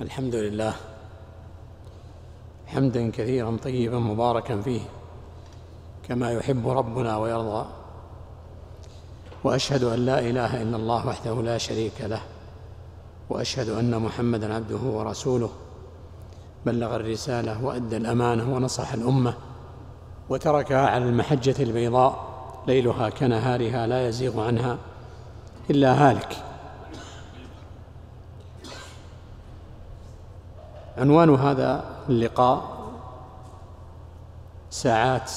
الحمد 0.00 0.34
لله. 0.34 0.74
حمدا 2.66 3.10
كثيرا 3.10 3.56
طيبا 3.62 3.98
مباركا 3.98 4.60
فيه 4.60 4.80
كما 6.08 6.32
يحب 6.32 6.68
ربنا 6.68 7.16
ويرضى. 7.16 7.66
وأشهد 9.44 9.84
أن 9.84 9.98
لا 10.06 10.18
إله 10.18 10.62
إلا 10.62 10.76
الله 10.76 11.06
وحده 11.06 11.42
لا 11.42 11.58
شريك 11.58 12.00
له. 12.00 12.22
وأشهد 13.30 13.68
أن 13.68 13.98
محمدا 13.98 14.54
عبده 14.54 14.82
ورسوله. 14.82 15.50
بلغ 16.66 16.96
الرسالة 16.96 17.64
وأدى 17.64 17.96
الأمانة 17.96 18.54
ونصح 18.54 18.92
الأمة. 18.92 19.34
وتركها 20.28 20.86
على 20.86 21.04
المحجة 21.04 21.62
البيضاء 21.62 22.30
ليلها 22.66 23.10
كنهارها 23.10 23.86
لا 23.86 24.08
يزيغ 24.08 24.40
عنها 24.40 24.78
إلا 25.70 26.10
هالك. 26.10 26.44
عنوان 31.00 31.34
هذا 31.34 31.84
اللقاء 32.08 32.62
ساعات 34.70 35.30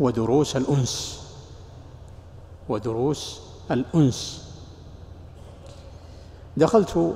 ودروس 0.00 0.56
الأنس 0.56 1.24
ودروس 2.68 3.40
الأنس. 3.70 4.48
دخلت 6.56 7.14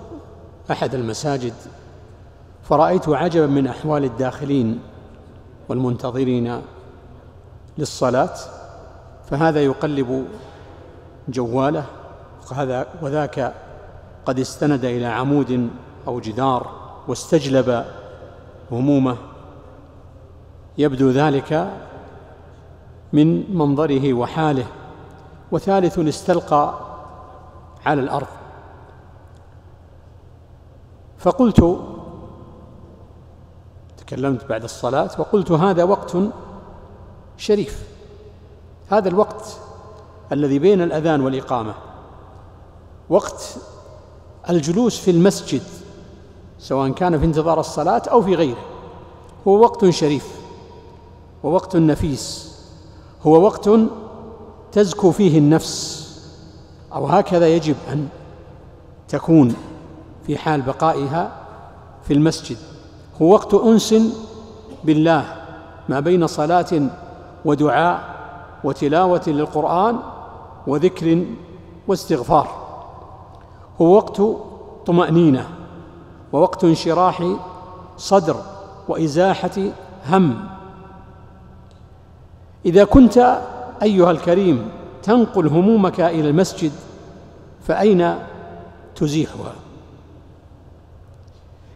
أحد 0.71 0.95
المساجد 0.95 1.55
فرأيت 2.63 3.09
عجبا 3.09 3.47
من 3.47 3.67
أحوال 3.67 4.05
الداخلين 4.05 4.81
والمنتظرين 5.69 6.63
للصلاة 7.79 8.35
فهذا 9.31 9.65
يقلب 9.65 10.27
جواله 11.29 11.85
وذاك 13.03 13.55
قد 14.27 14.39
استند 14.39 14.85
إلى 14.85 15.07
عمود 15.07 15.71
أو 16.07 16.21
جدار. 16.21 16.82
واستجلب 17.09 17.85
همومه. 18.73 19.17
يبدو 20.79 21.11
ذلك 21.11 21.73
من 23.13 23.57
منظره 23.59 24.15
وحاله. 24.15 24.67
وثالث 25.53 25.99
استلقى 25.99 26.75
على 27.87 28.01
الأرض. 28.01 28.27
فقلت 31.19 31.79
تكلمت 33.97 34.45
بعد 34.45 34.63
الصلاة 34.63 35.11
وقلت 35.19 35.51
هذا 35.51 35.85
وقت 35.85 36.17
شريف. 37.37 37.87
هذا 38.91 39.09
الوقت 39.09 39.57
الذي 40.33 40.59
بين 40.59 40.83
الأذان 40.83 41.21
والإقامة. 41.21 41.75
وقت 43.09 43.57
الجلوس 44.51 45.01
في 45.01 45.11
المسجد. 45.11 45.63
سواء 46.63 46.91
كان 46.91 47.19
في 47.19 47.25
انتظار 47.25 47.61
الصلاة 47.61 48.03
أو 48.11 48.23
في 48.23 48.35
غيره. 48.35 48.59
هو 49.49 49.61
وقت 49.61 49.89
شريف 49.89 50.41
ووقت 51.45 51.77
نفيس 51.77 52.53
هو 53.27 53.43
وقت 53.45 53.71
تزكو 54.73 55.11
فيه 55.11 55.39
النفس 55.39 56.03
أو 56.95 57.07
هكذا 57.07 57.49
يجب 57.49 57.77
أن 57.93 58.09
تكون 59.09 59.55
في 60.27 60.39
حال 60.39 60.63
بقائها 60.63 61.33
في 62.05 62.13
المسجد. 62.13 62.57
هو 63.23 63.33
وقت 63.33 63.55
أنس 63.55 63.95
بالله 64.85 65.25
ما 65.89 66.01
بين 66.01 66.27
صلاة 66.27 66.91
ودعاء 67.45 68.01
وتلاوة 68.65 69.23
للقرآن 69.27 69.97
وذكر 70.67 71.25
واستغفار. 71.89 72.49
هو 73.81 73.97
وقت 73.97 74.23
طمأنينة. 74.87 75.62
ووقت 76.33 76.65
انشراح 76.65 77.37
صدر 77.97 78.37
وإزاحة 78.89 79.51
هم. 80.09 80.49
إذا 82.67 82.85
كنت 82.85 83.43
أيها 83.83 84.11
الكريم 84.11 84.69
تنقل 85.03 85.47
همومك 85.47 86.01
إلى 86.01 86.31
المسجد 86.31 86.73
فأين 87.67 88.19
تزيحها؟ 88.97 89.55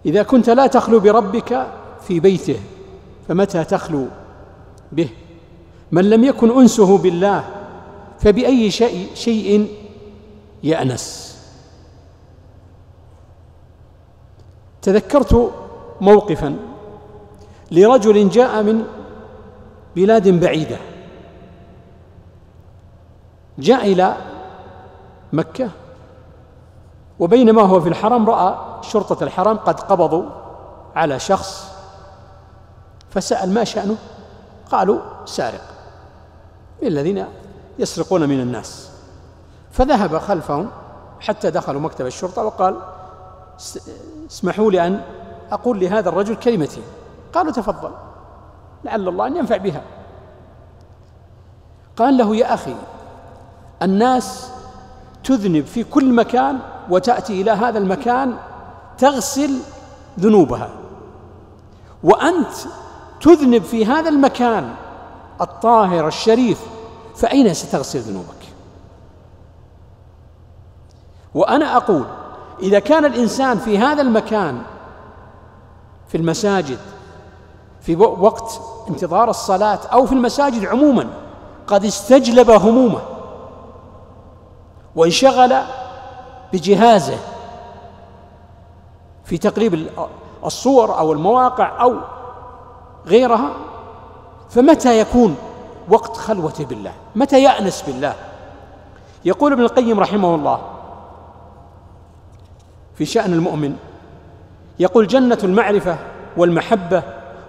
إذا 0.06 0.22
كنت 0.22 0.50
لا 0.50 0.66
تخلو 0.66 1.00
بربك 1.00 1.66
في 2.02 2.20
بيته 2.20 2.60
فمتى 3.28 3.64
تخلو 3.64 4.06
به؟ 4.92 5.08
من 5.92 6.10
لم 6.10 6.24
يكن 6.24 6.60
أنسه 6.60 6.98
بالله 6.98 7.44
فبأي 8.18 8.70
شيء, 9.14 9.68
يأنس؟ 10.62 11.35
تذكرت 14.86 15.52
موقفا 16.00 16.56
لرجل 17.70 18.28
جاء 18.28 18.62
من 18.62 18.84
بلاد 19.96 20.28
بعيدة 20.28 20.78
جاء 23.58 23.92
إلى 23.92 24.16
مكة 25.32 25.70
وبينما 27.18 27.62
هو 27.62 27.80
في 27.80 27.88
الحرم 27.88 28.30
رأى 28.30 28.54
شرطة 28.82 29.24
الحرم 29.24 29.56
قد 29.56 29.80
قبضوا 29.80 30.24
على 30.96 31.18
شخص 31.18 31.72
فسأل 33.10 33.54
ما 33.54 33.64
شأنه؟ 33.64 33.96
قالوا 34.70 35.00
سارق 35.24 35.64
الذين 36.82 37.26
يسرقون 37.78 38.28
من 38.28 38.40
الناس. 38.40 38.90
فذهب 39.72 40.18
خلفهم 40.18 40.70
حتى 41.20 41.50
دخلوا 41.50 41.80
مكتب 41.80 42.06
الشرطة 42.06 42.44
وقال 42.44 42.76
اسمحوا 44.30 44.70
لي 44.70 44.86
أن 44.86 45.00
أقول 45.52 45.80
لهذا 45.80 46.08
الرجل 46.08 46.34
كلمتين. 46.34 46.82
قالوا 47.32 47.52
تفضل. 47.52 47.90
لعل 48.84 49.08
الله 49.08 49.26
أن 49.26 49.36
ينفع 49.36 49.56
بها. 49.56 49.82
قال 51.96 52.16
له 52.16 52.36
يا 52.36 52.54
أخي 52.54 52.74
الناس 53.82 54.50
تذنب 55.24 55.64
في 55.64 55.84
كل 55.84 56.12
مكان 56.12 56.58
وتأتي 56.90 57.42
إلى 57.42 57.50
هذا 57.50 57.78
المكان 57.78 58.36
تغسل 58.98 59.58
ذنوبها. 60.20 60.70
وأنت 62.02 62.52
تذنب 63.20 63.62
في 63.62 63.86
هذا 63.86 64.08
المكان 64.08 64.74
الطاهر 65.40 66.08
الشريف 66.08 66.60
فأين 67.16 67.54
ستغسل 67.54 67.98
ذنوبك؟ 67.98 68.46
وأنا 71.34 71.76
أقول 71.76 72.04
إذا 72.62 72.78
كان 72.78 73.04
الإنسان 73.04 73.58
في 73.58 73.78
هذا 73.78 74.02
المكان 74.02 74.62
في 76.08 76.16
المساجد 76.16 76.78
في 77.80 77.96
وقت 77.96 78.60
انتظار 78.88 79.30
الصلاة 79.30 79.78
أو 79.92 80.06
في 80.06 80.12
المساجد 80.12 80.64
عموما 80.64 81.06
قد 81.66 81.84
استجلب 81.84 82.50
همومه 82.50 83.00
وانشغل 84.96 85.56
بجهازه 86.52 87.18
في 89.24 89.38
تقريب 89.38 89.88
الصور 90.44 90.98
أو 90.98 91.12
المواقع 91.12 91.82
أو 91.82 91.94
غيرها 93.06 93.50
فمتى 94.50 95.00
يكون 95.00 95.36
وقت 95.88 96.16
خلوته 96.16 96.64
بالله؟ 96.64 96.92
متى 97.16 97.42
يأنس 97.42 97.82
بالله؟ 97.82 98.14
يقول 99.24 99.52
ابن 99.52 99.62
القيم 99.62 100.00
رحمه 100.00 100.34
الله 100.34 100.60
في 102.98 103.04
شأن 103.04 103.32
المؤمن. 103.32 103.76
يقول 104.78 105.06
جنة 105.06 105.38
المعرفة 105.44 105.96
والمحبة 106.36 107.02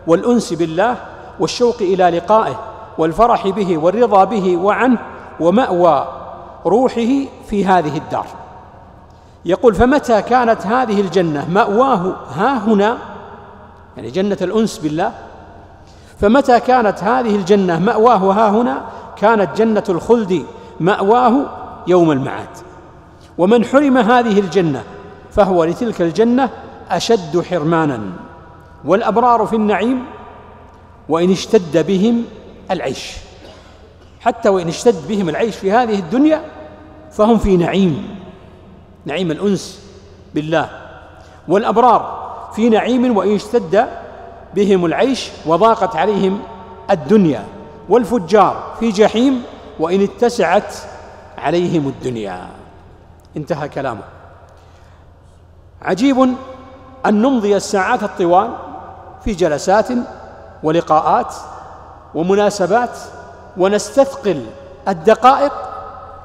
والأنس 0.08 0.54
بالله 0.54 0.96
والشوق 1.40 1.76
إلى 1.82 2.10
لقائه 2.10 2.60
والفرح 2.98 3.48
به 3.48 3.78
والرضا 3.78 4.24
به 4.24 4.58
وعنه 4.58 4.98
ومأوى 5.40 6.08
روحه 6.66 7.12
في 7.50 7.66
هذه 7.66 7.98
الدار. 7.98 8.28
يقول 9.46 9.76
فمتى 9.76 10.22
كانت 10.22 10.66
هذه 10.66 11.02
الجنة 11.02 11.50
مأواه 11.50 12.16
ها 12.36 12.58
هنا؟ 12.58 12.98
يعني 13.98 14.12
جنة 14.12 14.38
الأنس 14.42 14.78
بالله. 14.78 15.12
فمتى 16.22 16.60
كانت 16.60 17.04
هذه 17.04 17.36
الجنة 17.36 17.80
مأواه 17.80 18.18
ها 18.18 18.50
هنا؟ 18.50 18.82
كانت 19.16 19.58
جنة 19.58 19.84
الخلد 19.90 20.46
مأواه 20.80 21.46
يوم 21.88 22.12
المعاد. 22.12 22.48
ومن 23.38 23.66
حرم 23.66 23.98
هذه 23.98 24.40
الجنة 24.40 24.84
فهو 25.38 25.64
لتلك 25.64 26.02
الجنة 26.02 26.50
أشد 26.90 27.42
حرمانا 27.42 28.00
والأبرار 28.86 29.46
في 29.46 29.56
النعيم 29.56 30.06
وإن 31.10 31.32
اشتد 31.32 31.88
بهم 31.88 32.24
العيش. 32.72 33.14
حتى 34.20 34.50
وإن 34.50 34.68
اشتد 34.68 35.08
بهم 35.08 35.30
العيش 35.30 35.56
في 35.56 35.72
هذه 35.72 36.00
الدنيا 36.00 36.42
فهم 37.12 37.38
في 37.38 37.58
نعيم 37.58 38.20
نعيم 39.06 39.32
الأنس 39.32 39.84
بالله. 40.36 40.70
والأبرار 41.48 42.28
في 42.56 42.70
نعيم 42.70 43.18
وإن 43.18 43.36
اشتد 43.36 43.88
بهم 44.56 44.86
العيش 44.86 45.30
وضاقت 45.46 45.96
عليهم 45.96 46.40
الدنيا. 46.92 47.46
والفجار 47.90 48.76
في 48.80 48.92
جحيم 48.92 49.44
وإن 49.80 50.04
اتسعت 50.04 50.76
عليهم 51.38 51.88
الدنيا. 51.88 52.48
انتهى 53.38 53.70
كلامه. 53.70 54.17
عجيب 55.82 56.36
أن 57.06 57.22
نمضي 57.22 57.56
الساعات 57.56 58.04
الطوال 58.04 58.54
في 59.24 59.34
جلسات 59.34 59.88
ولقاءات 60.64 61.34
ومناسبات 62.16 62.98
ونستثقل 63.58 64.46
الدقائق 64.88 65.54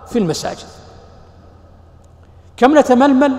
في 0.08 0.19
المساجد. 0.19 0.66
كم 2.56 2.78
نتململ 2.78 3.37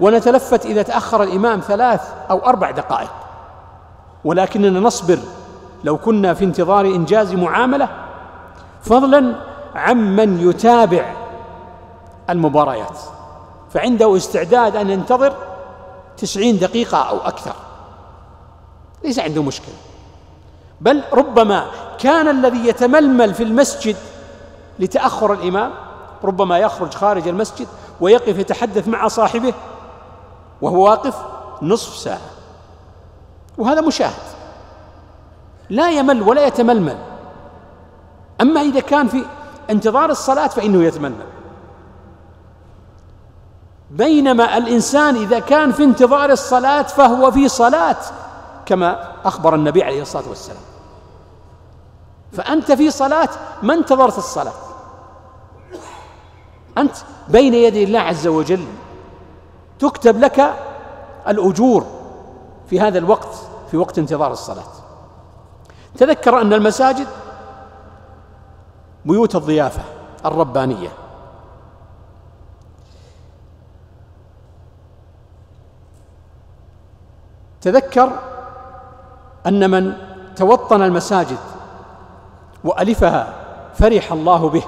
ونتلفت 0.00 0.66
إذا 0.66 0.82
تأخر 0.82 1.22
الإمام 1.22 1.60
ثلاث 1.60 2.00
أو 2.30 2.38
أربع 2.38 2.70
دقائق. 2.70 3.10
ولكننا 4.24 4.80
نصبر 4.80 5.18
لو 5.84 5.98
كنا 5.98 6.34
في 6.34 6.44
انتظار 6.44 6.84
إنجاز 6.84 7.34
معاملة 7.34 7.88
فضلا 8.82 9.34
عمن 9.74 10.48
يتابع 10.48 11.14
المباريات. 12.30 12.98
فعنده 13.70 14.16
استعداد 14.16 14.76
أن 14.76 14.90
ينتظر 14.90 15.34
تسعين 16.16 16.58
دقيقة 16.58 16.98
أو 16.98 17.16
أكثر. 17.16 17.54
ليس 19.04 19.18
عنده 19.18 19.42
مشكلة. 19.42 19.74
بل 20.80 21.02
ربما 21.12 21.66
كان 21.98 22.28
الذي 22.28 22.68
يتململ 22.68 23.34
في 23.34 23.42
المسجد 23.42 23.96
لتأخر 24.78 25.32
الإمام 25.32 25.72
ربما 26.24 26.58
يخرج 26.58 26.94
خارج 26.94 27.28
المسجد 27.28 27.66
ويقف 28.00 28.38
يتحدث 28.38 28.88
مع 28.88 29.08
صاحبه 29.08 29.54
وهو 30.62 30.84
واقف 30.84 31.16
نصف 31.62 31.96
ساعة. 31.96 32.20
وهذا 33.58 33.80
مشاهد. 33.80 34.22
لا 35.70 35.90
يمل 35.90 36.22
ولا 36.22 36.46
يتململ. 36.46 36.98
أما 38.40 38.60
إذا 38.60 38.80
كان 38.80 39.08
في 39.08 39.24
انتظار 39.70 40.10
الصلاة 40.10 40.46
فإنه 40.46 40.84
يتململ. 40.84 41.26
بينما 43.94 44.56
الإنسان 44.56 45.16
إذا 45.16 45.38
كان 45.38 45.72
في 45.72 45.84
انتظار 45.84 46.30
الصلاة 46.30 46.82
فهو 46.82 47.30
في 47.30 47.48
صلاة 47.48 47.96
كما 48.66 49.12
أخبر 49.24 49.54
النبي 49.54 49.82
عليه 49.82 50.02
الصلاة 50.02 50.28
والسلام. 50.28 50.62
فأنت 52.32 52.72
في 52.72 52.90
صلاة 52.90 53.28
ما 53.62 53.74
انتظرت 53.74 54.18
الصلاة؟ 54.18 54.52
أنت 56.78 56.96
بين 57.28 57.54
يدي 57.54 57.84
الله 57.84 58.00
عز 58.00 58.26
وجل 58.26 58.64
تكتب 59.78 60.20
لك 60.20 60.54
الأجور 61.28 61.86
في 62.70 62.80
هذا 62.80 62.98
الوقت 62.98 63.34
في 63.70 63.76
وقت 63.76 63.98
انتظار 63.98 64.32
الصلاة. 64.32 64.64
تذكر 65.98 66.40
أن 66.40 66.52
المساجد 66.52 67.06
بيوت 69.04 69.34
الضيافة 69.34 69.82
الربانية. 70.24 71.03
تذكر 77.64 78.10
أن 79.46 79.70
من 79.70 79.92
توطن 80.36 80.82
المساجد 80.82 81.38
وألفها 82.64 83.34
فرح 83.74 84.12
الله 84.12 84.48
به 84.48 84.62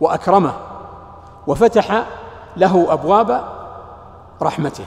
وأكرمه 0.00 0.52
وفتح 1.46 2.04
له 2.56 2.92
أبواب 2.92 3.44
رحمته. 4.42 4.84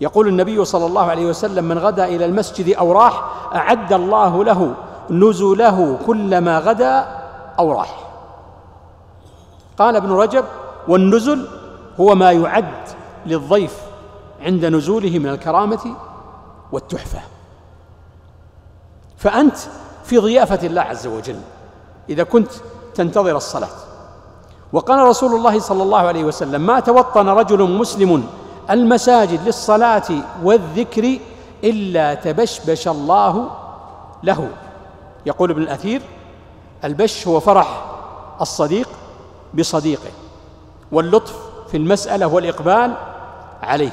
يقول 0.00 0.28
النبي 0.28 0.64
صلى 0.64 0.86
الله 0.86 1.10
عليه 1.10 1.26
وسلم 1.26 1.64
من 1.64 1.78
غدا 1.78 2.04
إلى 2.04 2.24
المسجد 2.24 2.76
أو 2.76 2.92
راح 2.92 3.22
أعد 3.54 3.92
الله 3.92 4.44
له 4.44 4.74
نزله 5.10 5.98
كلما 6.06 6.58
غدا 6.58 7.06
أو 7.58 7.72
راح 7.72 7.98
قال 9.78 9.96
ابن 9.96 10.12
رجب 10.12 10.44
والنزل 10.88 11.48
هو 12.00 12.14
ما 12.14 12.32
يعد 12.32 12.88
للضيف 13.26 13.86
عند 14.40 14.64
نزوله 14.64 15.18
من 15.18 15.28
الكرامة 15.28 15.94
والتحفة. 16.72 17.20
فأنت 19.16 19.56
في 20.04 20.18
ضيافة 20.18 20.66
الله 20.66 20.82
عز 20.82 21.06
وجل 21.06 21.40
إذا 22.08 22.22
كنت 22.22 22.50
تنتظر 22.94 23.36
الصلاة. 23.36 23.68
وقال 24.72 25.08
رسول 25.08 25.34
الله 25.34 25.58
صلى 25.58 25.82
الله 25.82 25.98
عليه 25.98 26.24
وسلم 26.24 26.60
ما 26.60 26.80
توطن 26.80 27.28
رجل 27.28 27.62
مسلم 27.70 28.26
المساجد 28.70 29.46
للصلاة 29.46 30.08
والذكر 30.42 31.18
إلا 31.64 32.14
تبشبش 32.14 32.88
الله 32.88 33.50
له. 34.22 34.48
يقول 35.26 35.50
ابن 35.50 35.62
الأثير 35.62 36.02
البش 36.84 37.28
هو 37.28 37.40
فرح 37.40 37.84
الصديق 38.40 38.88
بصديقه 39.54 40.10
واللطف 40.92 41.36
في 41.70 41.76
المسألة 41.76 42.26
والإقبال 42.26 42.94
عليه. 43.62 43.92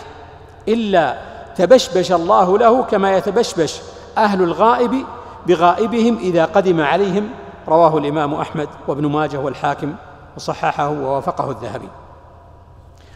إلا 0.67 1.17
تبشبش 1.55 2.11
الله 2.11 2.57
له 2.57 2.83
كما 2.83 3.17
يتبشبش 3.17 3.81
أهل 4.17 4.41
الغائب 4.41 5.05
بغائبهم 5.47 6.17
إذا 6.17 6.45
قدم 6.45 6.81
عليهم 6.81 7.29
رواه 7.67 7.97
الإمام 7.97 8.33
أحمد 8.33 8.69
وابن 8.87 9.05
ماجه 9.05 9.37
والحاكم 9.37 9.95
وصححه 10.37 10.89
ووافقه 10.89 11.51
الذهبي. 11.51 11.89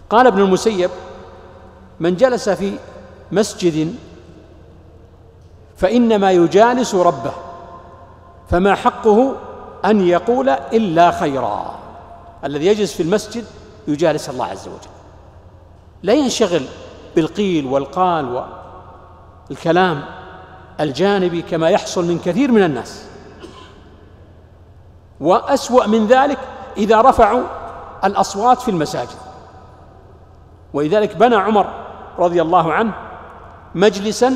قال 0.10 0.28
ابن 0.28 0.42
المسيب 0.42 0.90
من 2.00 2.16
جلس 2.16 2.50
في 2.50 2.74
مسجد 3.32 3.96
فإنما 5.78 6.32
يجالس 6.32 6.96
ربه 6.96 7.32
فما 8.50 8.76
حقه 8.76 9.36
أن 9.86 10.08
يقول 10.08 10.50
إلا 10.50 11.12
خيرا. 11.12 11.76
الذي 12.44 12.66
يجلس 12.66 12.94
في 12.94 13.04
المسجد 13.04 13.46
يجالس 13.88 14.30
الله 14.30 14.46
عز 14.46 14.68
وجل. 14.68 14.90
لا 16.04 16.14
ينشغل 16.14 16.66
بالقيل 17.18 17.66
والقال 17.66 18.46
والكلام 19.50 20.06
الجانبي 20.80 21.42
كما 21.42 21.70
يحصل 21.70 22.06
من 22.06 22.20
كثير 22.20 22.52
من 22.52 22.64
الناس. 22.64 23.06
وأسوأ 25.20 25.88
من 25.88 26.08
ذلك 26.08 26.40
إذا 26.78 27.02
رفعوا 27.02 27.44
الأصوات 28.04 28.62
في 28.62 28.72
المساجد. 28.72 29.18
ولذلك 30.74 31.16
بنى 31.16 31.36
عمر 31.36 31.68
رضي 32.20 32.42
الله 32.42 32.74
عنه 32.74 32.94
مجلسا 33.76 34.34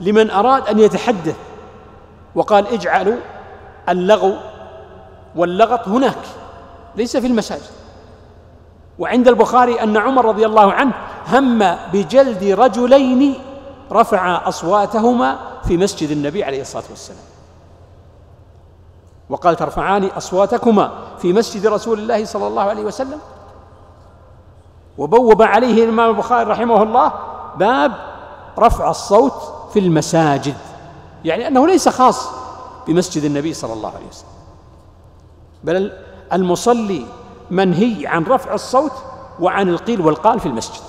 لمن 0.00 0.30
أراد 0.30 0.68
أن 0.68 0.78
يتحدث 0.78 1.36
وقال 2.34 2.66
اجعلوا 2.66 3.16
اللغو 3.88 4.34
واللغط 5.34 5.88
هناك 5.88 6.18
ليس 6.96 7.16
في 7.16 7.26
المساجد. 7.26 7.76
وعند 8.98 9.28
البخاري 9.28 9.82
أن 9.82 9.96
عمر 9.96 10.24
رضي 10.24 10.46
الله 10.46 10.72
عنه 10.72 10.92
هم 11.32 11.76
بجلد 11.92 12.44
رجلين 12.44 13.34
رفع 13.92 14.48
أصواتهما 14.48 15.38
في 15.68 15.76
مسجد 15.76 16.10
النبي 16.10 16.44
عليه 16.44 16.60
الصلاة 16.60 16.84
والسلام. 16.90 17.24
وقال 19.30 19.56
ترفعان 19.56 20.04
أصواتكما 20.04 20.90
في 21.18 21.32
مسجد 21.32 21.66
رسول 21.66 21.98
الله 21.98 22.24
صلى 22.24 22.46
الله 22.46 22.62
عليه 22.62 22.84
وسلم. 22.84 23.18
وبوب 24.98 25.42
عليه 25.42 25.84
الإمام 25.84 26.10
البخاري 26.10 26.50
رحمه 26.50 26.82
الله 26.82 27.12
باب 27.56 27.92
رفع 28.58 28.90
الصوت 28.90 29.52
في 29.72 29.78
المساجد 29.78 30.56
يعني 31.24 31.48
أنه 31.48 31.66
ليس 31.66 31.88
خاص 31.88 32.28
بمسجد 32.86 33.24
النبي 33.24 33.54
صلى 33.54 33.72
الله 33.72 33.88
عليه 33.88 34.06
وسلم. 34.06 34.28
بل 35.64 35.92
المصلي 36.32 37.06
منهي 37.50 38.06
عن 38.06 38.24
رفع 38.24 38.54
الصوت 38.54 38.92
وعن 39.40 39.68
القيل 39.68 40.00
والقال 40.00 40.40
في 40.40 40.46
المسجد. 40.46 40.82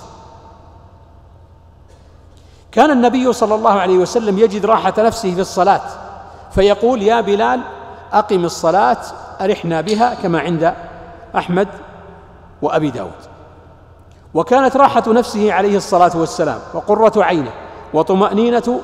كان 2.72 2.90
النبي 2.90 3.32
صلى 3.32 3.54
الله 3.54 3.70
عليه 3.70 3.98
وسلم 3.98 4.38
يجد 4.38 4.66
راحة 4.66 4.94
نفسه 4.98 5.34
في 5.34 5.40
الصلاة 5.40 5.80
فيقول 6.54 7.02
يا 7.02 7.20
بلال 7.20 7.60
أقم 8.12 8.44
الصلاة 8.44 8.98
أرحنا 9.40 9.80
بها 9.80 10.14
كما 10.14 10.40
عند 10.40 10.74
أحمد 11.36 11.68
وأبي 12.62 12.90
داود. 12.90 13.10
وكانت 14.34 14.76
راحة 14.76 15.02
نفسه 15.12 15.52
عليه 15.52 15.76
الصلاة 15.76 16.10
والسلام 16.14 16.58
وقرة 16.74 17.24
عينه 17.24 17.50
وطمأنينة 17.94 18.80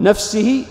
نفسه 0.00 0.64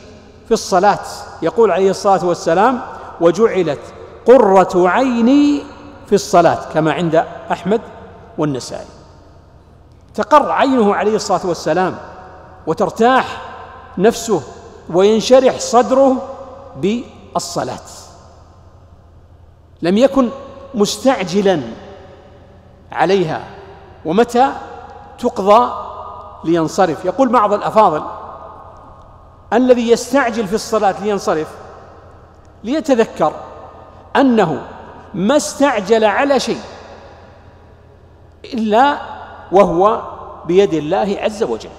في 0.48 0.52
الصلاة. 0.52 1.00
يقول 1.42 1.72
عليه 1.72 1.90
الصلاة 1.90 2.26
والسلام 2.26 2.82
وجعلت 3.22 3.80
قرة 4.26 4.90
عيني 4.90 5.64
في 6.08 6.16
الصلاة 6.16 6.60
كما 6.74 6.94
عند 6.94 7.26
أحمد 7.52 7.82
والنسائي. 8.38 8.86
تقر 10.16 10.52
عينه 10.52 10.96
عليه 10.96 11.16
الصلاة 11.16 11.46
والسلام. 11.46 11.96
وترتاح 12.68 13.42
نفسه 13.98 14.42
وينشرح 14.94 15.60
صدره 15.60 16.16
بالصلاة. 16.78 17.80
لم 19.82 19.98
يكن 19.98 20.30
مستعجلا 20.74 21.62
عليها 22.92 23.44
ومتى 24.06 24.52
تقضى 25.20 25.74
لينصرف؟ 26.44 27.06
يقول 27.06 27.30
بعض 27.30 27.54
الأفاضل 27.54 28.04
الذي 29.54 29.92
يستعجل 29.92 30.48
في 30.48 30.56
الصلاة 30.56 31.04
لينصرف 31.04 31.48
ليتذكر 32.64 33.34
أنه 34.16 34.62
ما 35.14 35.36
استعجل 35.38 36.04
على 36.04 36.40
شيء 36.40 36.62
إلا 38.46 38.98
وهو 39.52 40.02
بيد 40.46 40.74
الله 40.74 41.18
عز 41.22 41.44
وجل. 41.44 41.70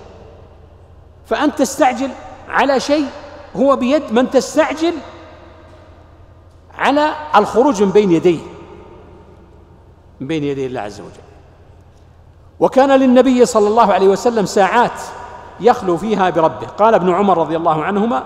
فأنت 1.26 1.58
تستعجل 1.58 2.10
على 2.48 2.80
شيء 2.80 3.06
هو 3.56 3.76
بيد 3.76 4.12
من 4.12 4.30
تستعجل 4.30 4.94
على 6.78 7.12
الخروج 7.36 7.82
من 7.82 7.90
بين 7.90 8.12
يديه 8.12 8.38
من 10.20 10.26
بين 10.26 10.44
يدي 10.44 10.66
الله 10.66 10.80
عز 10.80 11.00
وجل. 11.00 11.26
وكان 12.60 12.90
للنبي 12.90 13.46
صلى 13.46 13.68
الله 13.68 13.92
عليه 13.92 14.08
وسلم 14.08 14.46
ساعات 14.46 15.00
يخلو 15.60 15.96
فيها 15.96 16.30
بربه. 16.30 16.66
قال 16.66 16.94
ابن 16.94 17.14
عمر 17.14 17.38
رضي 17.38 17.56
الله 17.56 17.84
عنهما 17.84 18.24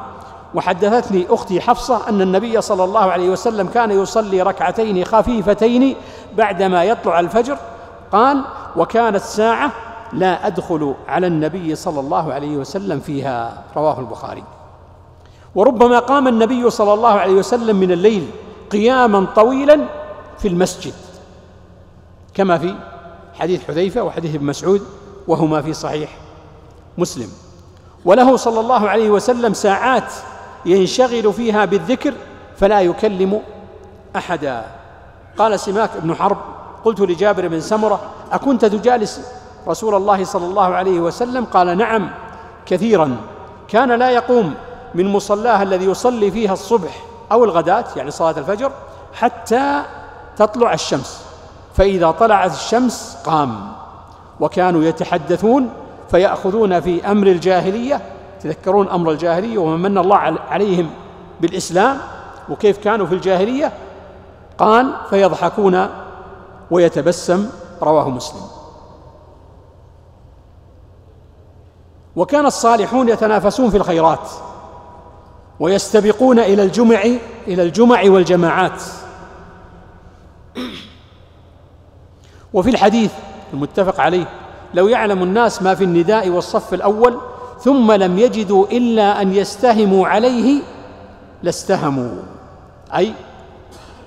وحدثتني 0.55 1.27
أختي 1.31 1.61
حفصة 1.61 2.09
أن 2.09 2.21
النبي 2.21 2.61
صلى 2.61 2.85
الله 2.85 3.13
عليه 3.13 3.31
وسلم 3.31 3.67
كان 3.67 3.91
يصلي 3.91 4.43
ركعتين 4.43 5.05
خفيفتين 5.05 5.97
بعدما 6.37 6.85
يطلع 6.85 7.21
الفجر. 7.21 7.57
قال 8.13 8.45
وكانت 8.77 9.23
ساعة 9.23 9.73
لا 10.13 10.47
أدخل 10.47 10.95
على 11.09 11.27
النبي 11.27 11.75
صلى 11.75 12.01
الله 12.01 12.33
عليه 12.33 12.57
وسلم 12.57 13.01
فيها. 13.01 13.65
رواه 13.77 14.01
البخاري. 14.01 14.45
وربما 15.55 15.99
قام 15.99 16.29
النبي 16.29 16.71
صلى 16.71 16.95
الله 16.95 17.09
عليه 17.09 17.33
وسلم 17.33 17.77
من 17.77 17.93
الليل 17.93 18.31
قياما 18.71 19.27
طويلا 19.37 19.81
في 20.39 20.49
المسجد 20.49 20.93
كما 22.35 22.59
في 22.59 22.75
حديث 23.35 23.67
حذيفة 23.67 24.03
وحديث 24.03 24.35
ابن 24.35 24.47
مسعود 24.47 24.83
وهما 25.29 25.63
في 25.63 25.73
صحيح 25.73 26.11
مسلم. 26.99 27.29
وله 28.05 28.37
صلى 28.37 28.61
الله 28.61 28.89
عليه 28.89 29.11
وسلم 29.11 29.55
ساعات 29.55 30.13
ينشغل 30.67 31.33
فيها 31.33 31.65
بالذكر 31.65 32.15
فلا 32.57 32.81
يكلم 32.81 33.41
أحدا. 34.17 34.65
قال 35.39 35.61
سماك 35.61 35.91
بن 36.03 36.15
حرب 36.15 36.37
قلت 36.85 37.01
لجابر 37.01 37.49
بن 37.49 37.61
سمرة 37.61 38.01
أكنت 38.33 38.65
تجالس 38.65 39.40
رسول 39.69 39.95
الله 39.95 40.25
صلى 40.25 40.47
الله 40.47 40.75
عليه 40.75 41.01
وسلم 41.01 41.45
قال 41.45 41.79
نعم 41.79 42.11
كثيرا. 42.67 43.17
كان 43.69 43.93
لا 43.93 44.11
يقوم 44.11 44.55
من 44.95 45.13
مصلاه 45.13 45.63
الذي 45.63 45.85
يصلي 45.85 46.31
فيها 46.31 46.53
الصبح 46.53 47.03
أو 47.33 47.45
الغداة 47.45 47.85
يعني 47.97 48.11
صلاة 48.11 48.39
الفجر 48.39 48.73
حتى 49.15 49.83
تطلع 50.37 50.73
الشمس. 50.73 51.25
فإذا 51.75 52.11
طلعت 52.11 52.53
الشمس 52.53 53.19
قام. 53.25 53.73
وكانوا 54.41 54.85
يتحدثون 54.85 55.71
فيأخذون 56.11 56.81
في 56.81 57.11
أمر 57.11 57.27
الجاهلية 57.27 58.01
تذكرون 58.43 58.89
أمر 58.89 59.11
الجاهلية 59.11 59.59
ومن 59.59 59.93
من 59.93 59.99
الله 59.99 60.17
عليهم 60.51 60.91
بالإسلام 61.41 61.99
وكيف 62.49 62.79
كانوا 62.79 63.07
في 63.07 63.15
الجاهلية؟ 63.15 63.73
قال 64.59 64.93
فيضحكون 65.11 65.89
ويتبسم 66.71 67.51
رواه 67.83 68.09
مسلم. 68.09 68.60
وكان 72.17 72.47
الصالحون 72.47 73.09
يتنافسون 73.09 73.71
في 73.71 73.77
الخيرات 73.77 74.31
ويستبقون 75.61 76.39
إلى 76.39 76.63
الجمع 76.63 77.03
إلى 77.49 77.63
الجمع 77.63 78.03
والجماعات. 78.05 78.83
وفي 82.53 82.71
الحديث 82.71 83.13
المتفق 83.53 84.01
عليه 84.01 84.29
لو 84.75 84.89
يعلم 84.89 85.23
الناس 85.23 85.63
ما 85.63 85.75
في 85.75 85.85
النداء 85.85 86.29
والصف 86.29 86.75
الأول 86.75 87.21
ثم 87.61 87.93
لم 87.93 88.19
يجدوا 88.19 88.67
إلا 88.67 89.23
أن 89.23 89.33
يستهموا 89.33 90.09
عليه 90.09 90.63
لاستهموا. 91.43 92.23
أي 92.95 93.15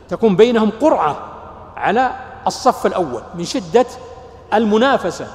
تكون 0.09 0.35
بينهم 0.35 0.71
قرعة 0.81 1.17
على 1.77 2.11
الصف 2.47 2.85
الأول 2.85 3.21
من 3.35 3.43
شدة 3.43 3.85
المنافسة 4.53 5.27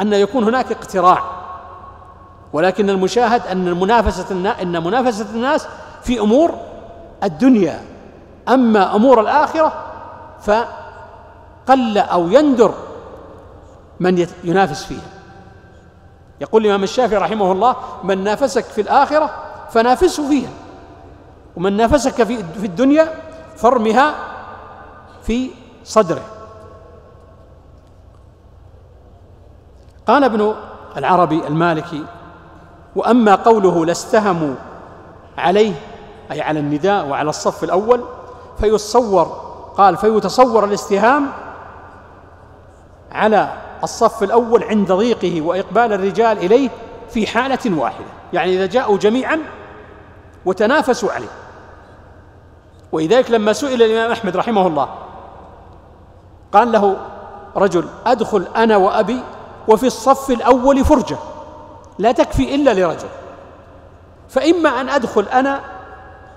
أن 0.00 0.12
يكون 0.12 0.44
هناك 0.44 0.72
اقتراع. 0.72 1.41
ولكن 2.52 2.90
المشاهد 2.90 3.46
أن 3.46 3.68
المنافسه 3.68 4.54
إن 4.62 4.84
منافسة 4.84 5.26
الناس 5.34 5.68
في 6.02 6.20
أمور 6.20 6.54
الدنيا. 7.24 7.80
أما 8.48 8.96
أمور 8.96 9.20
الآخرة 9.20 9.72
فقل 10.42 11.98
أو 11.98 12.28
يندر 12.28 12.74
من 14.00 14.26
ينافس 14.44 14.84
فيها. 14.84 15.10
يقول 16.40 16.62
الإمام 16.62 16.82
الشافعي 16.82 17.18
رحمه 17.18 17.52
الله 17.52 17.76
من 18.04 18.24
نافسك 18.24 18.64
في 18.64 18.80
الآخرة 18.80 19.30
فنافسه 19.70 20.28
فيها 20.28 20.50
ومن 21.56 21.76
نافسك 21.76 22.22
في 22.24 22.66
الدنيا 22.66 23.14
فارمها 23.56 24.14
في 25.22 25.50
صدره. 25.84 26.22
قال 30.06 30.24
ابن 30.24 30.54
العربي 30.96 31.46
المالكي 31.46 32.04
وأما 32.96 33.34
قوله 33.34 33.86
لاستهموا 33.86 34.54
عليه 35.38 35.72
أي 36.32 36.40
على 36.40 36.60
النداء 36.60 37.06
وعلى 37.06 37.30
الصف 37.30 37.64
الأول 37.64 38.04
فيتصور 38.60 39.24
قال 39.76 39.96
فيتصور 39.96 40.64
الاستهام 40.64 41.28
على 43.12 43.52
الصف 43.84 44.22
الأول 44.22 44.64
عند 44.64 44.92
ضيقه 44.92 45.42
وإقبال 45.42 45.92
الرجال 45.92 46.38
إليه 46.38 46.70
في 47.10 47.26
حالة 47.26 47.78
واحدة. 47.78 48.06
يعني 48.32 48.54
إذا 48.56 48.66
جاءوا 48.66 48.98
جميعا 48.98 49.38
وتنافسوا 50.44 51.12
عليه. 51.12 51.28
ولذلك 52.92 53.30
لما 53.30 53.52
سئل 53.52 53.82
الإمام 53.82 54.10
أحمد 54.10 54.36
رحمه 54.36 54.66
الله 54.66 54.88
قال 56.52 56.72
له 56.72 56.96
رجل 57.56 57.84
أدخل 58.06 58.46
أنا 58.56 58.76
وأبي 58.76 59.20
وفي 59.68 59.86
الصف 59.86 60.30
الأول 60.30 60.84
فرجة. 60.84 61.16
لا 61.98 62.12
تكفي 62.12 62.54
إلا 62.54 62.74
لرجل. 62.74 63.08
فإما 64.28 64.80
أن 64.80 64.88
أدخل 64.88 65.22
أنا 65.22 65.60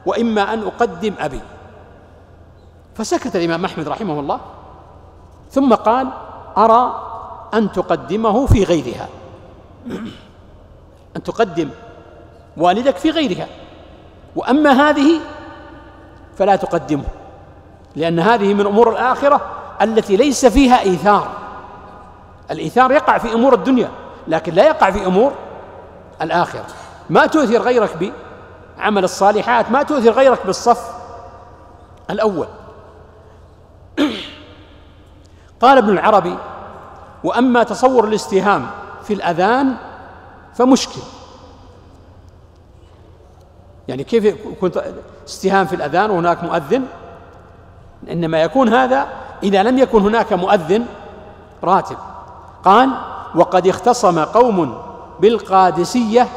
وإما 0.06 0.54
أن 0.54 0.64
أقدم 0.64 1.14
أبي. 1.20 1.42
فسكت 2.96 3.36
الإمام 3.36 3.66
أحمد 3.66 3.88
رحمه 3.88 4.20
الله. 4.20 4.40
ثم 5.52 5.74
قال 5.74 6.08
أرى 6.58 7.02
أن 7.54 7.72
تقدمه 7.72 8.46
في 8.46 8.64
غيرها. 8.64 9.08
أن 11.16 11.24
تقدم 11.24 11.70
والدك 12.58 12.98
في 12.98 13.10
غيرها. 13.10 13.48
وأما 14.36 14.72
هذه 14.72 15.20
فلا 16.38 16.56
تقدمه 16.56 17.06
لأن 17.96 18.20
هذه 18.20 18.54
من 18.54 18.66
أمور 18.66 18.92
الآخرة 18.92 19.42
التي 19.82 20.18
ليس 20.18 20.46
فيها 20.46 20.80
إيثار. 20.80 21.30
الإيثار 22.52 22.92
يقع 22.92 23.18
في 23.18 23.34
أمور 23.34 23.54
الدنيا 23.54 23.90
لكن 24.28 24.54
لا 24.54 24.66
يقع 24.66 24.92
في 24.92 25.06
أمور 25.06 25.34
الآخرة. 26.22 26.66
ما 27.10 27.26
تؤثر 27.26 27.62
غيرك 27.62 28.14
بعمل 28.78 29.04
الصالحات 29.04 29.72
ما 29.72 29.84
تؤثر 29.84 30.12
غيرك 30.12 30.46
بالصف 30.46 30.92
الأول. 32.10 32.48
قال 35.62 35.78
ابن 35.78 35.90
العربي 35.90 36.38
وأما 37.24 37.64
تصور 37.64 38.08
الاستهام 38.08 38.68
في 39.04 39.14
الأذان 39.14 39.76
فمشكل. 40.56 41.02
يعني 43.88 44.04
كيف 44.04 44.24
يكون 44.24 44.72
استهام 45.28 45.66
في 45.66 45.76
الأذان 45.76 46.10
وهناك 46.10 46.44
مؤذن؟ 46.44 46.86
إنما 48.12 48.42
يكون 48.42 48.74
هذا 48.74 49.08
إذا 49.44 49.64
لم 49.64 49.78
يكن 49.78 50.02
هناك 50.02 50.34
مؤذن 50.34 50.86
راتب. 51.64 51.98
قال 52.66 52.90
وقد 53.36 53.68
اختصم 53.68 54.20
قوم 54.20 54.82
بالقادسية 55.20 56.28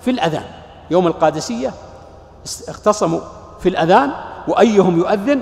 في 0.00 0.10
الأذان. 0.10 0.44
يوم 0.90 1.06
القادسية 1.06 1.72
اختصموا 2.68 3.20
في 3.60 3.68
الأذان 3.68 4.12
وأيهم 4.48 4.98
يؤذن؟ 4.98 5.40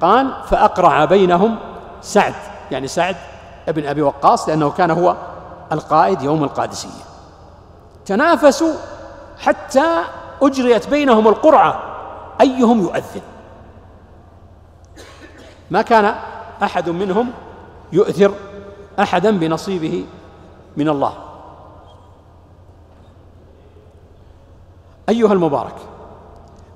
قال 0.00 0.34
فأقرع 0.50 1.04
بينهم 1.04 1.58
سعد. 2.00 2.34
يعني 2.70 2.88
سعد 2.88 3.16
ابن 3.68 3.86
أبي 3.86 4.02
وقاص 4.02 4.48
لأنه 4.48 4.70
كان 4.70 4.90
هو 4.90 5.16
القائد 5.72 6.22
يوم 6.22 6.44
القادسية. 6.44 7.04
تنافسوا 8.06 8.74
حتى 9.38 10.02
أجريت 10.42 10.88
بينهم 10.88 11.28
القرعة. 11.28 11.82
أيهم 12.40 12.82
يؤذن؟ 12.82 13.22
ما 15.70 15.82
كان 15.82 16.14
أحد 16.62 16.88
منهم 16.88 17.30
يؤثر 17.92 18.34
أحدا 18.98 19.30
بنصيبه 19.30 20.04
من 20.76 20.88
الله. 20.88 21.27
أيها 25.08 25.32
المبارك 25.32 25.74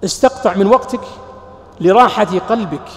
استقطع 0.05 0.55
من 0.55 0.67
وقتك 0.67 1.01
لراحة 1.81 2.39
قلبك. 2.49 2.89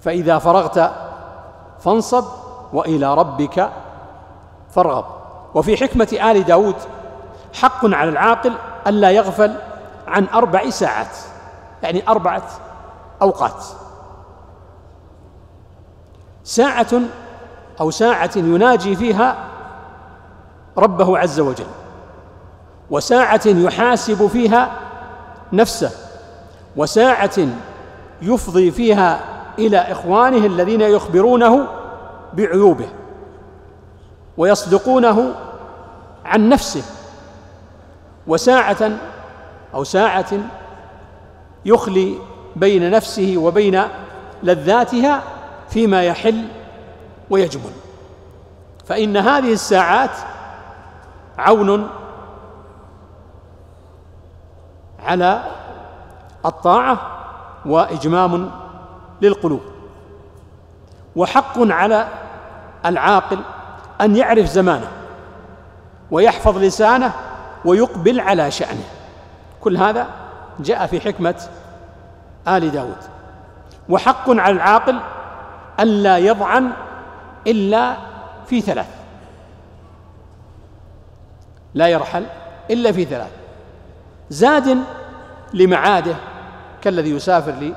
فإذا 0.00 0.38
فرغت 0.38 0.92
فانصب 1.80 2.24
وإلى 2.72 3.14
ربك 3.14 3.70
فارغب. 4.70 5.04
وفي 5.54 5.76
حكمة 5.76 6.18
آل 6.30 6.44
داود 6.44 6.76
حق 7.54 7.84
على 7.84 8.10
العاقل 8.10 8.52
ألا 8.86 9.10
يغفل 9.10 9.54
عن 10.06 10.26
أربع 10.34 10.70
ساعات 10.70 11.16
يعني 11.82 12.08
أربعة 12.08 12.42
أوقات. 13.22 13.64
ساعة 16.44 17.00
أو 17.80 17.90
ساعة 17.90 18.30
يناجي 18.36 18.96
فيها 18.96 19.49
ربه 20.80 21.18
عز 21.18 21.40
وجل. 21.40 21.66
وساعة 22.90 23.40
يحاسب 23.46 24.26
فيها 24.26 24.70
نفسه 25.52 25.90
وساعة 26.76 27.48
يفضي 28.22 28.70
فيها 28.70 29.20
إلى 29.58 29.78
إخوانه 29.78 30.46
الذين 30.46 30.80
يخبرونه 30.80 31.66
بعيوبه 32.32 32.88
ويصدقونه 34.36 35.34
عن 36.24 36.48
نفسه. 36.48 36.82
وساعة 38.26 38.90
أو 39.74 39.84
ساعة 39.84 40.32
يخلي 41.64 42.14
بين 42.56 42.90
نفسه 42.90 43.34
وبين 43.36 43.82
لذاتها 44.42 45.22
فيما 45.70 46.02
يحل 46.02 46.44
ويجمل. 47.30 47.72
فإن 48.86 49.16
هذه 49.16 49.52
الساعات 49.52 50.10
عون 51.40 51.88
على 55.06 55.42
الطاعة 56.46 56.98
وإجمام 57.66 58.50
للقلوب. 59.22 59.60
وحق 61.16 61.54
على 61.58 62.08
العاقل 62.86 63.38
أن 64.00 64.16
يعرف 64.16 64.46
زمانه 64.46 64.88
ويحفظ 66.10 66.58
لسانه 66.58 67.12
ويقبل 67.64 68.20
على 68.20 68.50
شأنه. 68.50 68.84
كل 69.60 69.76
هذا 69.76 70.06
جاء 70.60 70.86
في 70.86 71.00
حكمة 71.00 71.34
آل 72.48 72.70
داود. 72.70 72.96
وحق 73.88 74.30
على 74.30 74.54
العاقل 74.54 75.00
ألا 75.80 76.18
يضعن 76.18 76.70
إلا 77.46 77.96
في 78.46 78.60
ثلاث. 78.60 78.99
لا 81.74 81.88
يرحل 81.88 82.26
إلا 82.70 82.92
في 82.92 83.04
ثلاث. 83.04 83.30
زاد 84.30 84.78
لمعاده 85.54 86.14
كالذي 86.82 87.10
يسافر 87.10 87.72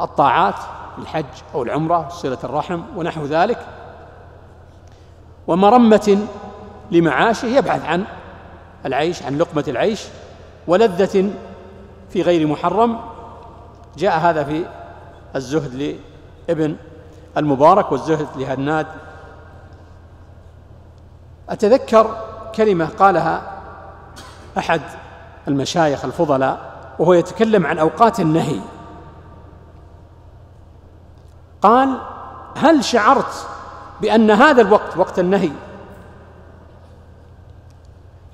للطاعات 0.00 0.54
الحج 0.98 1.24
أو 1.54 1.62
العمرة 1.62 2.08
صلة 2.08 2.38
الرحم 2.44 2.82
ونحو 2.96 3.24
ذلك. 3.24 3.58
ومرمة 5.46 6.26
لمعاشه 6.90 7.46
يبحث 7.46 7.84
عن 7.84 8.04
العيش 8.86 9.22
عن 9.22 9.38
لقمة 9.38 9.64
العيش. 9.68 10.04
ولذة 10.66 11.30
في 12.10 12.22
غير 12.22 12.46
محرم 12.46 13.00
جاء 13.96 14.18
هذا 14.18 14.44
في 14.44 14.64
الزهد 15.36 15.98
لابن 16.48 16.76
المبارك 17.36 17.92
والزهد 17.92 18.26
لهناد. 18.36 18.86
أتذكر 21.48 22.16
كلمة 22.56 22.88
قالها 22.98 23.42
أحد 24.58 24.80
المشايخ 25.48 26.04
الفضلاء 26.04 26.76
وهو 26.98 27.12
يتكلم 27.12 27.66
عن 27.66 27.78
أوقات 27.78 28.20
النهي. 28.20 28.60
قال 31.62 31.98
هل 32.56 32.84
شعرت 32.84 33.46
بأن 34.00 34.30
هذا 34.30 34.62
الوقت 34.62 34.96
وقت 34.96 35.18
النهي؟ 35.18 35.52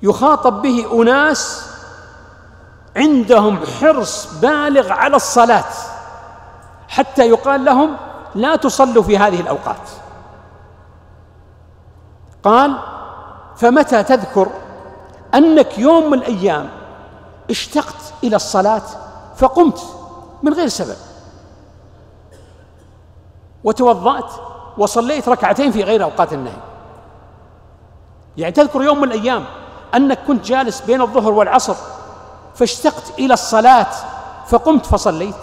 يخاطب 0.03 0.61
به 0.61 1.01
أناس 1.01 1.69
عندهم 2.97 3.59
حرص 3.81 4.39
بالغ 4.39 4.91
على 4.91 5.15
الصلاة 5.15 5.73
حتى 6.87 7.29
يقال 7.29 7.65
لهم 7.65 7.95
لا 8.35 8.55
تصلوا 8.55 9.03
في 9.03 9.17
هذه 9.17 9.41
الأوقات. 9.41 9.89
قال 12.43 12.92
فمتى 13.55 14.03
تذكر 14.03 14.47
أنك 15.35 15.77
يوم 15.79 16.11
من 16.11 16.17
الأيام 16.17 16.69
اشتقت 17.49 18.13
إلى 18.23 18.35
الصلاة 18.35 18.81
فقمت 19.35 19.79
من 20.43 20.53
غير 20.53 20.67
سبب؟ 20.67 20.97
وتوضأت 23.63 24.31
وصليت 24.77 25.29
ركعتين 25.29 25.71
في 25.71 25.83
غير 25.83 26.03
أوقات 26.03 26.33
النهي. 26.33 26.57
يعني 28.37 28.51
تذكر 28.51 28.81
يوم 28.81 29.01
من 29.01 29.03
الأيام 29.03 29.45
أنك 29.95 30.19
كنت 30.27 30.45
جالس 30.45 30.81
بين 30.81 31.01
الظهر 31.01 31.31
والعصر 31.31 31.75
فاشتقت 32.55 33.19
إلى 33.19 33.33
الصلاة 33.33 33.87
فقمت 34.47 34.85
فصليت. 34.85 35.35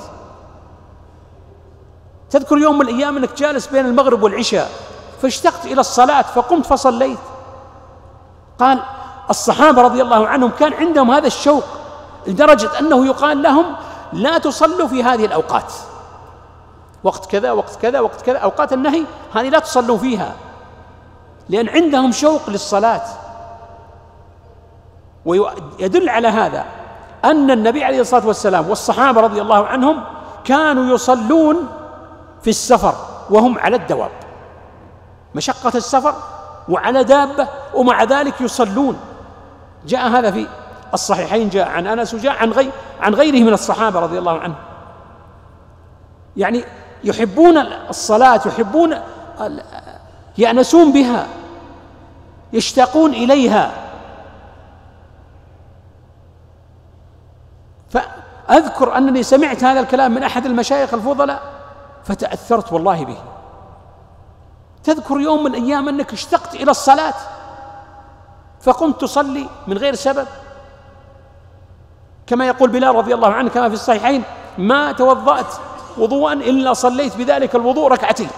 تذكر 2.30 2.58
يوم 2.58 2.78
من 2.78 2.88
الأيام 2.88 3.16
أنك 3.16 3.36
جالس 3.36 3.66
بين 3.66 3.86
المغرب 3.86 4.22
والعشاء 4.22 4.70
فاشتقت 5.22 5.64
إلى 5.66 5.80
الصلاة 5.80 6.22
فقمت 6.22 6.66
فصليت. 6.66 7.18
قال 8.60 8.82
الصحابة 9.30 9.82
رضي 9.82 10.02
الله 10.02 10.28
عنهم 10.28 10.50
كان 10.50 10.72
عندهم 10.72 11.10
هذا 11.10 11.26
الشوق 11.26 11.64
لدرجة 12.26 12.78
أنه 12.80 13.06
يقال 13.06 13.42
لهم 13.42 13.64
لا 14.12 14.38
تصلوا 14.38 14.88
في 14.88 15.04
هذه 15.04 15.24
الأوقات. 15.24 15.72
وقت 17.04 17.30
كذا 17.30 17.52
وقت 17.52 17.76
كذا 17.76 18.00
وقت 18.00 18.20
كذا 18.20 18.38
أوقات 18.38 18.72
النهي 18.72 19.04
هذه 19.34 19.48
لا 19.48 19.58
تصلوا 19.58 19.98
فيها. 19.98 20.32
لأن 21.48 21.68
عندهم 21.68 22.12
شوق 22.12 22.50
للصلاة. 22.50 23.02
ويدل 25.24 26.08
على 26.08 26.28
هذا 26.28 26.64
أن 27.24 27.50
النبي 27.50 27.84
عليه 27.84 28.00
الصلاة 28.00 28.26
والسلام 28.26 28.68
والصحابة 28.70 29.20
رضي 29.20 29.40
الله 29.42 29.66
عنهم 29.66 30.04
كانوا 30.44 30.94
يصلون 30.94 31.68
في 32.42 32.50
السفر 32.50 32.94
وهم 33.30 33.58
على 33.58 33.76
الدواب. 33.76 34.10
مشقة 35.34 35.72
السفر 35.74 36.14
وعلى 36.68 37.04
دابة 37.04 37.48
ومع 37.80 38.04
ذلك 38.04 38.40
يصلون. 38.40 39.00
جاء 39.86 40.08
هذا 40.08 40.30
في 40.30 40.46
الصحيحين 40.94 41.48
جاء 41.48 41.68
عن 41.68 41.86
أنس 41.86 42.14
وجاء 42.14 42.32
عن 42.32 42.50
غير 42.50 42.70
عن 43.00 43.14
غيره 43.14 43.44
من 43.44 43.52
الصحابة 43.52 44.00
رضي 44.00 44.18
الله 44.18 44.38
عنهم. 44.38 44.56
يعني 46.36 46.64
يحبون 47.04 47.56
الصلاة 47.88 48.40
يحبون 48.46 48.96
يأنسون 50.38 50.92
بها 50.92 51.26
يشتاقون 52.52 53.10
إليها. 53.10 53.72
فأذكر 57.90 58.96
أنني 58.96 59.22
سمعت 59.22 59.64
هذا 59.64 59.80
الكلام 59.80 60.14
من 60.14 60.22
أحد 60.22 60.46
المشايخ 60.46 60.94
الفضلاء 60.94 61.42
فتأثرت 62.04 62.72
والله 62.72 63.04
به. 63.04 63.18
تذكر 64.84 65.20
يوم 65.20 65.44
من 65.44 65.54
الأيام 65.54 65.88
أنك 65.88 66.12
اشتقت 66.12 66.54
إلى 66.54 66.70
الصلاة. 66.70 67.14
فقمت 68.60 69.00
تصلي 69.00 69.46
من 69.66 69.78
غير 69.78 69.94
سبب. 69.94 70.26
كما 72.26 72.46
يقول 72.46 72.70
بلال 72.70 72.94
رضي 72.94 73.14
الله 73.14 73.32
عنه 73.32 73.50
كما 73.50 73.68
في 73.68 73.74
الصحيحين 73.74 74.22
ما 74.58 74.92
توضأت 74.92 75.54
وضوءا 75.98 76.32
إلا 76.32 76.72
صليت 76.72 77.16
بذلك 77.16 77.54
الوضوء 77.54 77.88
ركعتين. 77.88 78.30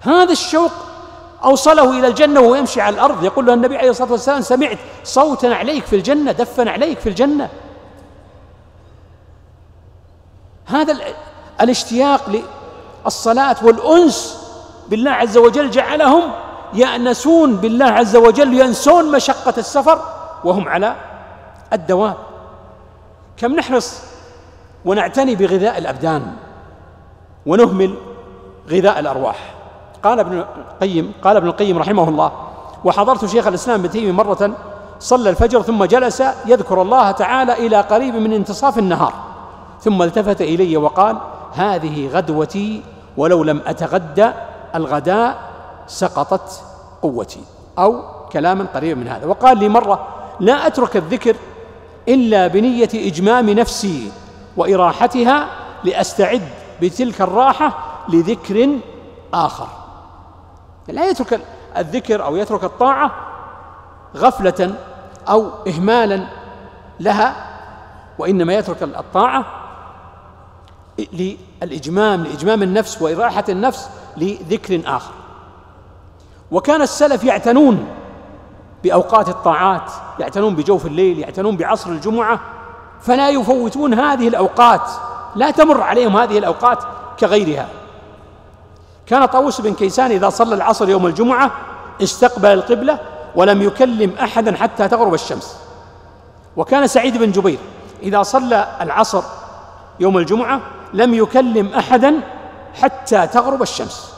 هذا 0.00 0.32
الشوق 0.32 0.72
أوصله 1.44 1.98
إلى 1.98 2.06
الجنة 2.06 2.40
وهو 2.40 2.54
يمشي 2.54 2.80
على 2.80 2.94
الأرض. 2.94 3.24
يقول 3.24 3.46
له 3.46 3.54
النبي 3.54 3.76
عليه 3.76 3.90
الصلاة 3.90 4.12
والسلام 4.12 4.40
سمعت 4.40 4.78
صوتا 5.04 5.46
عليك 5.46 5.84
في 5.84 5.96
الجنة 5.96 6.32
دفا 6.32 6.70
عليك 6.70 6.98
في 6.98 7.08
الجنة. 7.08 7.48
هذا 10.66 10.96
الاشتياق 11.60 12.42
للصلاة 13.04 13.56
والأنس 13.62 14.38
بالله 14.88 15.10
عز 15.10 15.36
وجل 15.36 15.70
جعلهم 15.70 16.32
يأنسون 16.74 17.56
بالله 17.56 17.84
عز 17.84 18.16
وجل 18.16 18.60
ينسون 18.60 19.12
مشقة 19.12 19.54
السفر 19.58 19.98
وهم 20.44 20.68
على 20.68 20.96
الدوام. 21.72 22.14
كم 23.36 23.52
نحرص 23.52 24.02
ونعتني 24.84 25.34
بغذاء 25.34 25.78
الأبدان 25.78 26.22
ونهمل 27.46 27.94
غذاء 28.70 29.00
الأرواح. 29.00 29.54
قال 30.02 30.20
ابن 30.20 30.44
القيم 30.72 31.12
قال 31.24 31.36
ابن 31.36 31.48
القيم 31.48 31.78
رحمه 31.78 32.08
الله 32.08 32.32
وحضرت 32.84 33.24
شيخ 33.24 33.46
الإسلام 33.46 33.80
ابن 33.80 33.90
تيمية 33.90 34.12
مرة 34.12 34.50
صلى 35.00 35.30
الفجر 35.30 35.62
ثم 35.62 35.84
جلس 35.84 36.22
يذكر 36.46 36.82
الله 36.82 37.10
تعالى 37.10 37.52
إلى 37.66 37.80
قريب 37.80 38.14
من 38.14 38.32
انتصاف 38.32 38.78
النهار 38.78 39.12
ثم 39.80 40.02
التفت 40.02 40.40
إلي 40.40 40.76
وقال 40.76 41.18
هذه 41.52 42.08
غدوتي 42.08 42.82
ولو 43.16 43.44
لم 43.44 43.62
أتغدى 43.66 44.30
الغداء 44.74 45.51
سقطت 45.86 46.62
قوتي 47.02 47.44
أو 47.78 48.02
كلاما 48.32 48.66
قريبا 48.74 49.00
من 49.00 49.08
هذا. 49.08 49.26
وقال 49.26 49.58
لي 49.58 49.68
مرة 49.68 50.08
لا 50.40 50.66
أترك 50.66 50.96
الذكر 50.96 51.36
إلا 52.08 52.46
بنية 52.46 52.88
إجمام 52.94 53.50
نفسي 53.50 54.12
وإراحتها 54.56 55.48
لأستعد 55.84 56.48
بتلك 56.82 57.20
الراحة 57.20 57.78
لذكر 58.08 58.78
آخر. 59.34 59.68
لا 60.88 61.08
يترك 61.08 61.40
الذكر 61.76 62.24
أو 62.24 62.36
يترك 62.36 62.64
الطاعة 62.64 63.10
غفلة 64.16 64.74
أو 65.28 65.50
إهمالا 65.68 66.26
لها 67.00 67.46
وإنما 68.18 68.54
يترك 68.54 68.82
الطاعة 68.82 69.44
للإجمام 71.12 72.24
لإجمام 72.24 72.62
النفس 72.62 73.02
وإراحة 73.02 73.44
النفس 73.48 73.88
لذكر 74.16 74.82
آخر. 74.86 75.12
وكان 76.52 76.82
السلف 76.82 77.24
يعتنون 77.24 77.86
بأوقات 78.84 79.28
الطاعات 79.28 79.92
يعتنون 80.18 80.54
بجوف 80.54 80.86
الليل 80.86 81.18
يعتنون 81.18 81.56
بعصر 81.56 81.90
الجمعة 81.90 82.40
فلا 83.00 83.30
يفوتون 83.30 83.94
هذه 83.94 84.28
الأوقات 84.28 84.90
لا 85.34 85.50
تمر 85.50 85.80
عليهم 85.80 86.16
هذه 86.16 86.38
الأوقات 86.38 86.78
كغيرها. 87.20 87.68
كان 89.06 89.24
طاووس 89.24 89.60
بن 89.60 89.74
كيسان 89.74 90.10
إذا 90.10 90.28
صلى 90.28 90.54
العصر 90.54 90.88
يوم 90.88 91.06
الجمعة 91.06 91.50
استقبل 92.02 92.52
القبلة 92.52 92.98
ولم 93.34 93.62
يكلم 93.62 94.14
أحدا 94.22 94.56
حتى 94.56 94.88
تغرب 94.88 95.14
الشمس. 95.14 95.56
وكان 96.56 96.86
سعيد 96.86 97.16
بن 97.16 97.30
جبير 97.30 97.58
إذا 98.02 98.22
صلى 98.22 98.76
العصر 98.80 99.22
يوم 100.00 100.18
الجمعة 100.18 100.60
لم 100.92 101.14
يكلم 101.14 101.74
أحدا 101.74 102.20
حتى 102.74 103.26
تغرب 103.26 103.62
الشمس. 103.62 104.11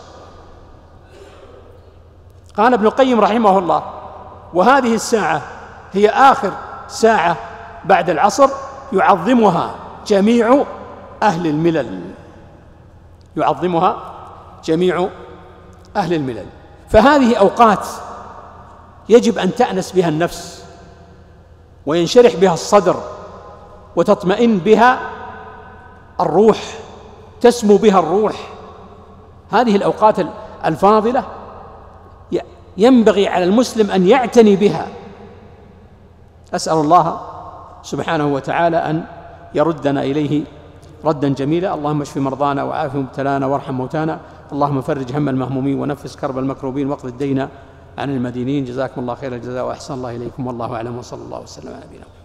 قال 2.57 2.75
ابن 2.75 2.87
القيم 2.87 3.21
رحمه 3.21 3.59
الله 3.59 3.83
وهذه 4.55 4.95
الساعة 4.95 5.43
هي 5.93 6.09
آخر 6.09 6.53
ساعة 6.88 7.37
بعد 7.85 8.11
العصر 8.11 8.49
يعظمها 8.93 9.75
جميع 10.07 10.64
أهل 11.23 11.47
الملل. 11.47 12.01
يعظمها 13.37 13.97
جميع 14.64 15.09
أهل 15.97 16.14
الملل. 16.14 16.47
فهذه 16.88 17.37
أوقات 17.37 17.87
يجب 19.09 19.38
أن 19.38 19.55
تأنس 19.55 19.93
بها 19.93 20.09
النفس 20.09 20.64
وينشرح 21.87 22.37
بها 22.37 22.55
الصدر 22.55 22.97
وتطمئن 23.97 24.59
بها 24.59 24.99
الروح 26.21 26.59
تسمو 27.40 27.77
بها 27.77 27.99
الروح. 27.99 28.49
هذه 29.51 29.77
الأوقات 29.77 30.17
الفاضلة 30.64 31.25
ينبغي 32.77 33.29
على 33.29 33.45
المسلم 33.45 33.91
أن 33.91 34.07
يعتني 34.09 34.57
بها. 34.57 34.87
أسأل 36.55 36.79
الله 36.79 37.21
سبحانه 37.83 38.35
وتعالى 38.35 38.77
أن 38.77 39.05
يردنا 39.55 40.03
إليه 40.03 40.45
ردا 41.05 41.29
جميلا. 41.29 41.75
اللهم 41.75 42.01
اشف 42.03 42.17
مرضانا 42.17 42.63
وعاف 42.63 42.95
مبتلانا 42.95 43.47
وارحم 43.47 43.75
موتانا. 43.75 44.21
اللهم 44.53 44.81
فرج 44.81 45.17
هم 45.17 45.29
المهمومين 45.29 45.79
ونفس 45.81 46.17
كرب 46.17 46.39
المكروبين 46.39 46.91
واقض 46.91 47.07
الدين 47.07 47.49
عن 47.99 48.11
المدينين. 48.11 48.65
جزاكم 48.65 49.01
الله 49.01 49.15
خير 49.15 49.35
الجزاء 49.35 49.67
وأحسن 49.67 49.95
الله 49.95 50.17
إليكم 50.17 50.47
والله 50.47 50.75
أعلم. 50.75 50.99
وصلى 50.99 51.23
الله 51.23 51.41
وسلم 51.41 51.69
على 51.69 51.85
نبينا 51.87 52.24